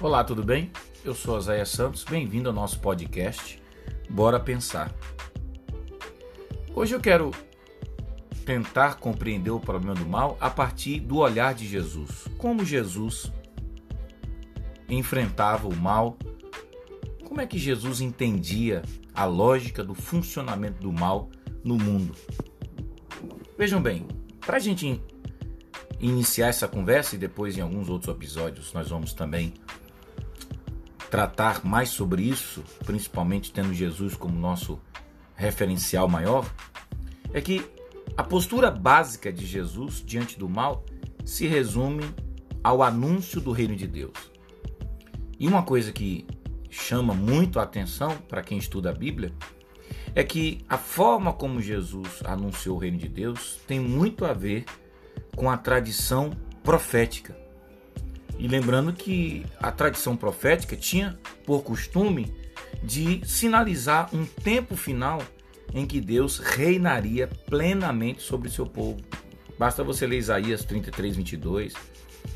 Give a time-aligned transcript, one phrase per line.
[0.00, 0.70] Olá, tudo bem?
[1.04, 3.60] Eu sou Azaia Santos, bem-vindo ao nosso podcast
[4.08, 4.94] Bora Pensar.
[6.72, 7.32] Hoje eu quero
[8.46, 12.28] tentar compreender o problema do mal a partir do olhar de Jesus.
[12.38, 13.32] Como Jesus
[14.88, 16.16] enfrentava o mal,
[17.26, 21.28] como é que Jesus entendia a lógica do funcionamento do mal
[21.64, 22.14] no mundo.
[23.58, 24.06] Vejam bem,
[24.38, 25.02] para a gente
[25.98, 29.54] iniciar essa conversa e depois em alguns outros episódios nós vamos também
[31.10, 34.80] tratar mais sobre isso, principalmente tendo Jesus como nosso
[35.34, 36.48] referencial maior,
[37.32, 37.64] é que
[38.16, 40.84] a postura básica de Jesus diante do mal
[41.24, 42.04] se resume
[42.62, 44.30] ao anúncio do reino de Deus.
[45.38, 46.26] E uma coisa que
[46.70, 49.32] chama muito a atenção para quem estuda a Bíblia
[50.14, 54.64] é que a forma como Jesus anunciou o reino de Deus tem muito a ver
[55.36, 56.30] com a tradição
[56.62, 57.47] profética.
[58.38, 62.32] E lembrando que a tradição profética tinha por costume
[62.82, 65.20] de sinalizar um tempo final
[65.74, 69.00] em que Deus reinaria plenamente sobre o seu povo.
[69.58, 71.74] Basta você ler Isaías 33, 22,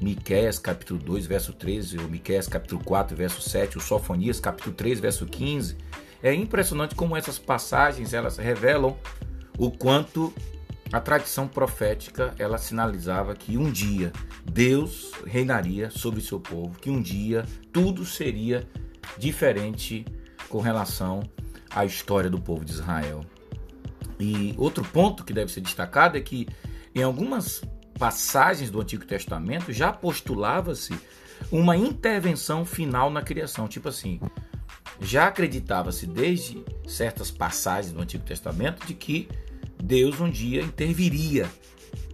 [0.00, 5.00] Miqueias capítulo 2, verso 13, ou Miqueias capítulo 4, verso 7, o Sofonias capítulo 3,
[5.00, 5.76] verso 15.
[6.22, 8.96] É impressionante como essas passagens elas revelam
[9.58, 10.32] o quanto
[10.92, 14.12] a tradição profética ela sinalizava que um dia
[14.44, 18.66] Deus reinaria sobre seu povo, que um dia tudo seria
[19.18, 20.04] diferente
[20.48, 21.22] com relação
[21.70, 23.24] à história do povo de Israel.
[24.18, 26.48] E outro ponto que deve ser destacado é que
[26.94, 27.62] em algumas
[27.98, 30.98] passagens do Antigo Testamento já postulava-se
[31.52, 34.20] uma intervenção final na criação, tipo assim,
[35.00, 39.28] já acreditava-se desde certas passagens do Antigo Testamento de que
[39.82, 41.48] Deus um dia interviria,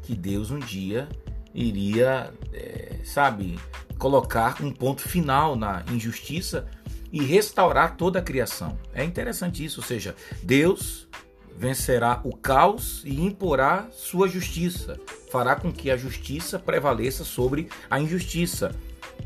[0.03, 1.09] que Deus um dia
[1.55, 3.59] iria, é, sabe,
[3.99, 6.67] colocar um ponto final na injustiça
[7.13, 8.77] e restaurar toda a criação.
[8.93, 11.09] É interessante isso, ou seja, Deus
[11.57, 14.99] vencerá o caos e imporá sua justiça,
[15.31, 18.75] fará com que a justiça prevaleça sobre a injustiça.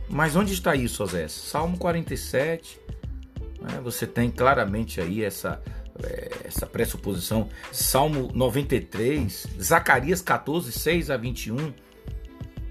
[0.09, 1.33] Mas onde está isso, Osés?
[1.33, 2.79] Salmo 47,
[3.61, 3.81] né?
[3.83, 5.61] você tem claramente aí essa
[6.45, 7.49] essa pressuposição.
[7.73, 11.73] Salmo 93, Zacarias 14, 6 a 21.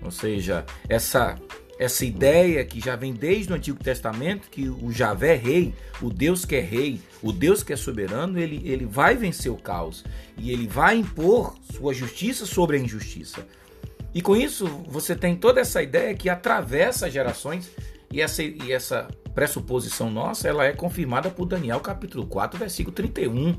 [0.01, 1.37] Ou seja, essa
[1.79, 6.09] essa ideia que já vem desde o Antigo Testamento, que o Javé é rei, o
[6.09, 10.03] Deus que é rei, o Deus que é soberano, ele, ele vai vencer o caos
[10.37, 13.45] e ele vai impor sua justiça sobre a injustiça.
[14.13, 17.69] E com isso, você tem toda essa ideia que atravessa gerações
[18.11, 23.55] e essa, e essa pressuposição nossa, ela é confirmada por Daniel capítulo 4, versículo 31,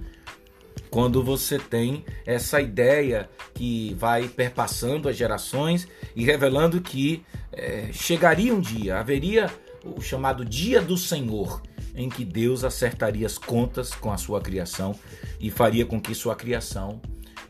[0.90, 5.86] quando você tem essa ideia que vai perpassando as gerações
[6.16, 9.48] e revelando que é, chegaria um dia, haveria
[9.84, 11.62] o chamado Dia do Senhor,
[11.94, 14.98] em que Deus acertaria as contas com a sua criação
[15.38, 17.00] e faria com que sua criação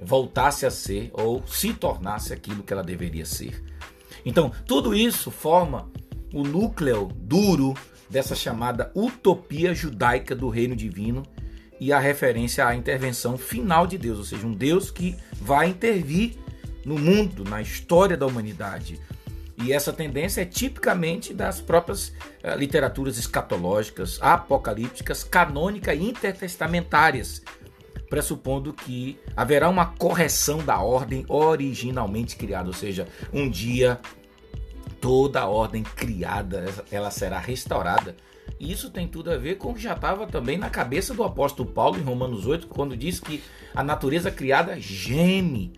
[0.03, 3.65] voltasse a ser ou se tornasse aquilo que ela deveria ser.
[4.23, 5.91] Então, tudo isso forma
[6.35, 7.73] o núcleo duro
[8.09, 11.23] dessa chamada utopia judaica do reino divino
[11.81, 16.37] e a referência à intervenção final de Deus, ou seja, um Deus que vai intervir
[16.85, 19.01] no mundo, na história da humanidade.
[19.63, 27.43] E essa tendência é tipicamente das próprias uh, literaturas escatológicas, apocalípticas, canônicas e intertestamentárias,
[28.09, 34.01] pressupondo que haverá uma correção da ordem originalmente criada, ou seja, um dia
[35.01, 38.17] toda a ordem criada ela será restaurada.
[38.59, 41.23] E isso tem tudo a ver com o que já estava também na cabeça do
[41.23, 43.43] apóstolo Paulo em Romanos 8, quando diz que
[43.75, 45.73] a natureza criada geme.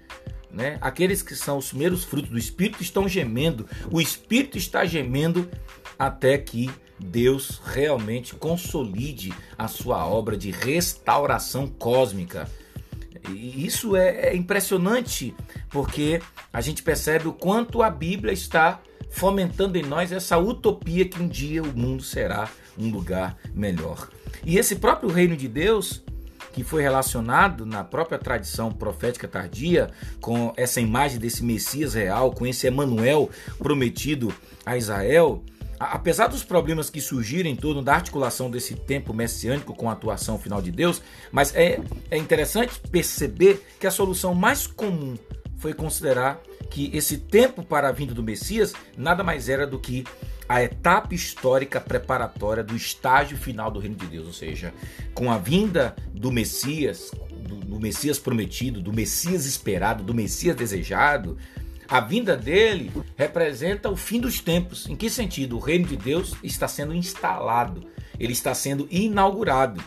[0.51, 0.79] Né?
[0.81, 5.49] Aqueles que são os primeiros frutos do Espírito estão gemendo, o Espírito está gemendo
[5.99, 12.49] até que Deus realmente consolide a sua obra de restauração cósmica.
[13.29, 15.35] E isso é, é impressionante,
[15.69, 16.21] porque
[16.53, 21.29] a gente percebe o quanto a Bíblia está fomentando em nós essa utopia que um
[21.29, 22.49] dia o mundo será
[22.79, 24.09] um lugar melhor.
[24.45, 26.03] E esse próprio reino de Deus,
[26.53, 29.91] que foi relacionado na própria tradição profética tardia
[30.21, 33.29] com essa imagem desse Messias real, com esse Emanuel
[33.59, 34.33] prometido
[34.65, 35.43] a Israel,
[35.79, 40.39] apesar dos problemas que surgiram em torno da articulação desse tempo messiânico com a atuação
[40.39, 41.03] final de Deus,
[41.33, 41.81] mas é,
[42.11, 45.17] é interessante perceber que a solução mais comum
[45.57, 46.41] foi considerar
[46.71, 50.05] que esse tempo para a vinda do Messias nada mais era do que
[50.49, 54.73] a etapa histórica preparatória do estágio final do reino de Deus, ou seja,
[55.15, 57.13] com a vinda do Messias,
[57.47, 61.37] do, do Messias prometido, do Messias esperado, do Messias desejado,
[61.91, 64.89] A vinda dele representa o fim dos tempos.
[64.89, 65.57] Em que sentido?
[65.57, 67.85] O reino de Deus está sendo instalado,
[68.17, 69.83] ele está sendo inaugurado.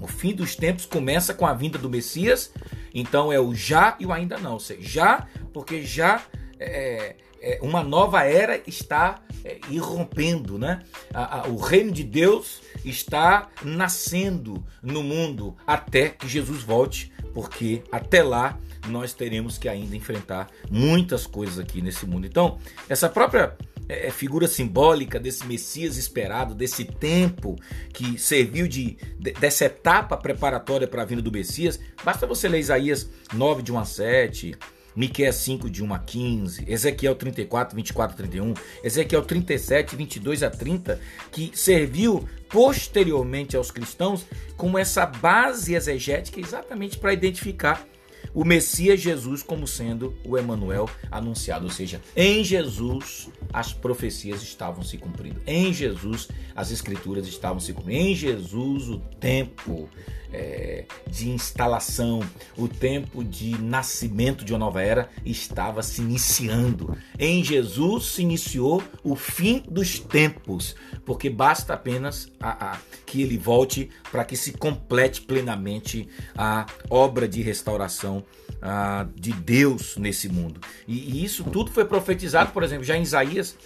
[0.00, 2.52] O fim dos tempos começa com a vinda do Messias,
[2.92, 4.54] então é o já e o ainda não.
[4.54, 6.22] Ou seja, já, porque já
[6.58, 10.82] é, é, uma nova era está é, irrompendo, né?
[11.12, 17.82] A, a, o reino de Deus está nascendo no mundo até que Jesus volte, porque
[17.90, 18.58] até lá
[18.88, 22.26] nós teremos que ainda enfrentar muitas coisas aqui nesse mundo.
[22.26, 22.58] Então,
[22.88, 23.56] essa própria
[23.88, 27.56] é, é, figura simbólica desse Messias esperado, desse tempo
[27.92, 31.78] que serviu de, de dessa etapa preparatória para a vinda do Messias.
[32.04, 34.54] Basta você ler Isaías 9, de 1 a 7,
[34.94, 38.54] Miqueias 5, de 1 a 15, Ezequiel 34, 24 a 31,
[38.84, 41.00] Ezequiel 37, 22 a 30,
[41.30, 47.86] que serviu posteriormente aos cristãos como essa base exegética exatamente para identificar
[48.34, 54.82] o Messias Jesus como sendo o Emanuel anunciado, ou seja, em Jesus as profecias estavam
[54.82, 55.40] se cumprindo.
[55.46, 57.98] Em Jesus as escrituras estavam se cumprindo.
[57.98, 59.88] Em Jesus o tempo
[60.32, 62.20] é, de instalação,
[62.56, 66.96] o tempo de nascimento de uma nova era estava se iniciando.
[67.18, 70.74] Em Jesus se iniciou o fim dos tempos,
[71.04, 77.28] porque basta apenas a, a, que ele volte para que se complete plenamente a obra
[77.28, 78.11] de restauração
[78.60, 80.60] a, de Deus nesse mundo.
[80.88, 83.56] E, e isso tudo foi profetizado, por exemplo, já em Isaías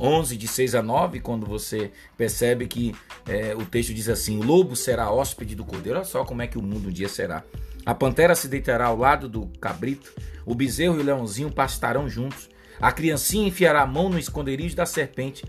[0.00, 2.94] 11, de 6 a 9, quando você percebe que
[3.28, 5.98] é, o texto diz assim: O lobo será hóspede do cordeiro.
[5.98, 7.44] Olha só como é que o mundo um dia será.
[7.84, 10.12] A pantera se deitará ao lado do cabrito,
[10.46, 12.48] o bezerro e o leãozinho pastarão juntos.
[12.80, 15.44] A criancinha enfiará a mão no esconderijo da serpente.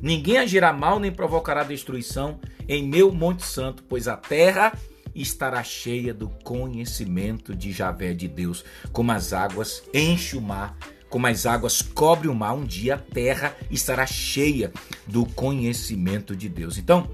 [0.00, 2.38] Ninguém agirá mal nem provocará destruição
[2.68, 4.72] em meu Monte Santo, pois a terra
[5.20, 10.76] estará cheia do conhecimento de Javé de Deus, como as águas enchem o mar
[11.08, 14.72] como as águas cobrem o mar, um dia a terra estará cheia
[15.06, 16.78] do conhecimento de Deus.
[16.78, 17.08] Então,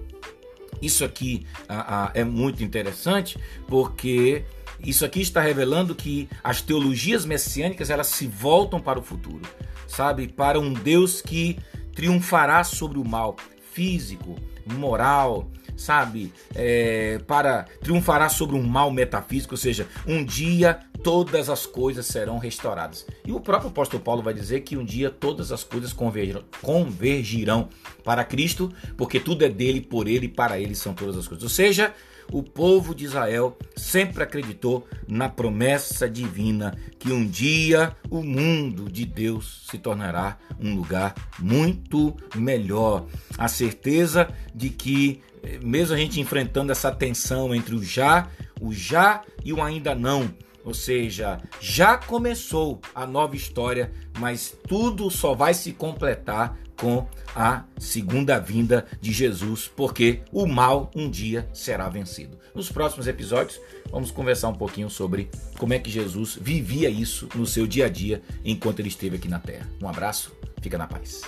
[0.80, 3.38] isso aqui ah, ah, é muito interessante
[3.68, 4.44] porque
[4.80, 9.42] isso aqui está revelando que as teologias messiânicas elas se voltam para o futuro,
[9.86, 10.26] sabe?
[10.26, 11.58] Para um Deus que
[11.94, 13.36] triunfará sobre o mal
[13.72, 16.32] físico, moral, sabe?
[16.54, 22.38] É, para triunfará sobre um mal metafísico, ou seja, um dia todas as coisas serão
[22.38, 23.06] restauradas.
[23.26, 27.68] E o próprio apóstolo Paulo vai dizer que um dia todas as coisas convergirão,
[28.04, 31.42] para Cristo, porque tudo é dele, por ele e para ele são todas as coisas.
[31.42, 31.92] Ou seja,
[32.32, 39.04] o povo de Israel sempre acreditou na promessa divina que um dia o mundo de
[39.04, 43.06] Deus se tornará um lugar muito melhor.
[43.36, 45.20] A certeza de que
[45.62, 48.28] mesmo a gente enfrentando essa tensão entre o já,
[48.60, 50.32] o já e o ainda não,
[50.64, 57.06] ou seja, já começou a nova história, mas tudo só vai se completar com
[57.36, 62.36] a segunda vinda de Jesus, porque o mal um dia será vencido.
[62.52, 67.46] Nos próximos episódios, vamos conversar um pouquinho sobre como é que Jesus vivia isso no
[67.46, 69.70] seu dia a dia enquanto ele esteve aqui na terra.
[69.80, 71.22] Um abraço, fica na paz.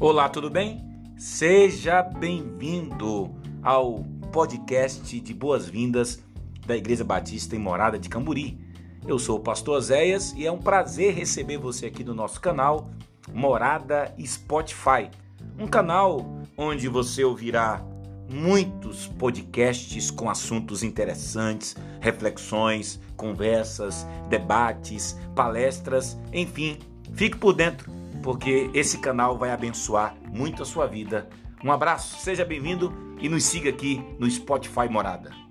[0.00, 0.82] Olá, tudo bem?
[1.18, 3.30] Seja bem-vindo
[3.62, 4.02] ao
[4.32, 6.29] podcast de boas-vindas
[6.70, 8.56] da Igreja Batista em Morada de Camburi.
[9.04, 12.88] Eu sou o pastor Zéias e é um prazer receber você aqui no nosso canal
[13.34, 15.10] Morada Spotify,
[15.58, 16.24] um canal
[16.56, 17.84] onde você ouvirá
[18.30, 26.78] muitos podcasts com assuntos interessantes, reflexões, conversas, debates, palestras, enfim,
[27.14, 27.90] fique por dentro
[28.22, 31.28] porque esse canal vai abençoar muito a sua vida.
[31.64, 35.49] Um abraço, seja bem-vindo e nos siga aqui no Spotify Morada.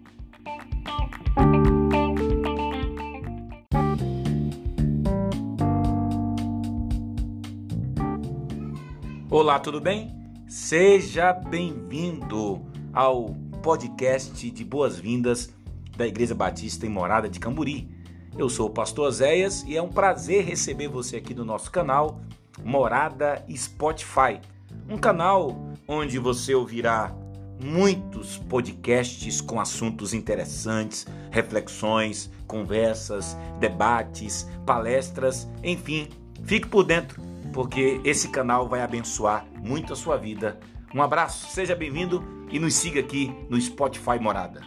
[9.32, 10.12] Olá, tudo bem?
[10.48, 15.54] Seja bem-vindo ao podcast de boas-vindas
[15.96, 17.88] da Igreja Batista em Morada de Camburi.
[18.36, 22.20] Eu sou o pastor Zéias e é um prazer receber você aqui no nosso canal
[22.64, 24.42] Morada Spotify,
[24.90, 25.56] um canal
[25.88, 27.16] onde você ouvirá
[27.64, 36.08] muitos podcasts com assuntos interessantes, reflexões, conversas, debates, palestras, enfim,
[36.44, 40.60] fique por dentro, porque esse canal vai abençoar muito a sua vida.
[40.94, 44.62] Um abraço, seja bem-vindo e nos siga aqui no Spotify Morada.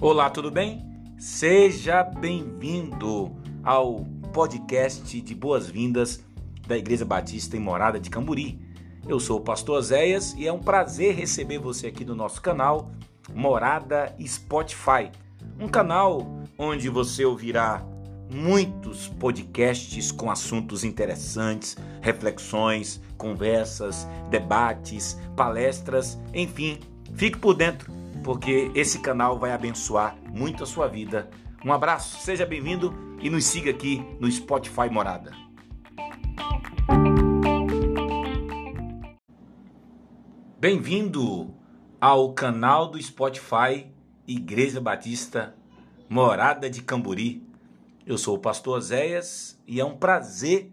[0.00, 0.86] Olá, tudo bem?
[1.18, 6.24] Seja bem-vindo ao podcast de boas-vindas
[6.66, 8.60] da Igreja Batista em Morada de Camburi.
[9.08, 12.90] Eu sou o pastor Zéias e é um prazer receber você aqui no nosso canal
[13.34, 15.10] Morada Spotify,
[15.58, 16.26] um canal
[16.58, 17.84] onde você ouvirá
[18.30, 26.78] muitos podcasts com assuntos interessantes, reflexões, conversas, debates, palestras, enfim,
[27.14, 27.92] fique por dentro,
[28.22, 31.28] porque esse canal vai abençoar muito a sua vida.
[31.64, 35.32] Um abraço, seja bem-vindo e nos siga aqui no Spotify Morada.
[40.60, 41.54] Bem-vindo
[42.00, 43.90] ao canal do Spotify
[44.26, 45.54] Igreja Batista
[46.08, 47.42] Morada de Camburi.
[48.06, 50.72] Eu sou o pastor Zéias e é um prazer